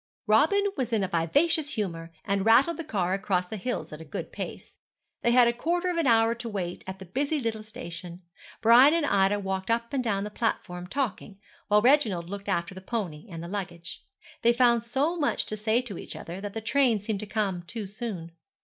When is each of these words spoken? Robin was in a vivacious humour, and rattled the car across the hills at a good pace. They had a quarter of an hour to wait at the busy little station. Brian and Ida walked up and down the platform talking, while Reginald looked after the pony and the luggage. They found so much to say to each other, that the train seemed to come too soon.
Robin 0.25 0.65
was 0.75 0.91
in 0.91 1.03
a 1.03 1.07
vivacious 1.07 1.73
humour, 1.75 2.11
and 2.25 2.43
rattled 2.43 2.75
the 2.77 2.83
car 2.83 3.13
across 3.13 3.45
the 3.45 3.55
hills 3.55 3.93
at 3.93 4.01
a 4.01 4.03
good 4.03 4.31
pace. 4.31 4.79
They 5.21 5.29
had 5.29 5.47
a 5.47 5.53
quarter 5.53 5.89
of 5.89 5.97
an 5.97 6.07
hour 6.07 6.33
to 6.33 6.49
wait 6.49 6.83
at 6.87 6.97
the 6.97 7.05
busy 7.05 7.39
little 7.39 7.61
station. 7.61 8.23
Brian 8.61 8.95
and 8.95 9.05
Ida 9.05 9.39
walked 9.39 9.69
up 9.69 9.93
and 9.93 10.03
down 10.03 10.23
the 10.23 10.31
platform 10.31 10.87
talking, 10.87 11.37
while 11.67 11.83
Reginald 11.83 12.31
looked 12.31 12.49
after 12.49 12.73
the 12.73 12.81
pony 12.81 13.27
and 13.29 13.43
the 13.43 13.47
luggage. 13.47 14.03
They 14.41 14.53
found 14.53 14.81
so 14.83 15.17
much 15.17 15.45
to 15.45 15.55
say 15.55 15.81
to 15.83 15.99
each 15.99 16.15
other, 16.15 16.41
that 16.41 16.55
the 16.55 16.61
train 16.61 16.97
seemed 16.97 17.19
to 17.19 17.27
come 17.27 17.61
too 17.61 17.85
soon. 17.85 18.31